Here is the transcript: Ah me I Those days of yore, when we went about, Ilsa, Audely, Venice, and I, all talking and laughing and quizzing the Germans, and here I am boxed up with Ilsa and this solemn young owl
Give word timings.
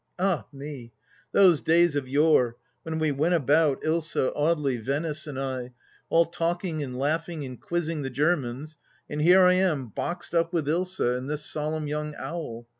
Ah 0.17 0.45
me 0.51 0.85
I 0.91 0.91
Those 1.31 1.61
days 1.61 1.95
of 1.95 2.07
yore, 2.09 2.57
when 2.81 2.97
we 2.97 3.11
went 3.11 3.35
about, 3.35 3.83
Ilsa, 3.83 4.33
Audely, 4.35 4.81
Venice, 4.81 5.27
and 5.27 5.39
I, 5.39 5.73
all 6.09 6.25
talking 6.25 6.81
and 6.81 6.97
laughing 6.97 7.45
and 7.45 7.61
quizzing 7.61 8.01
the 8.01 8.09
Germans, 8.09 8.77
and 9.07 9.21
here 9.21 9.41
I 9.43 9.53
am 9.53 9.89
boxed 9.89 10.33
up 10.33 10.53
with 10.53 10.65
Ilsa 10.67 11.15
and 11.19 11.29
this 11.29 11.45
solemn 11.45 11.87
young 11.87 12.15
owl 12.17 12.65